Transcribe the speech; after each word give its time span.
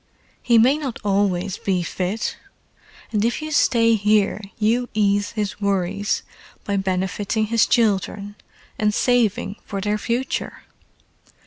"He 0.41 0.57
may 0.57 0.79
not 0.79 0.97
always 1.05 1.59
be 1.59 1.83
fit. 1.83 2.35
And 3.11 3.23
if 3.23 3.39
you 3.39 3.51
stay 3.51 3.93
here 3.93 4.41
you 4.57 4.89
ease 4.95 5.33
his 5.33 5.61
worries 5.61 6.23
by 6.63 6.75
benefiting 6.77 7.45
his 7.45 7.67
children—and 7.67 8.95
saving 8.95 9.57
for 9.63 9.79
their 9.79 9.99
future. 9.99 10.63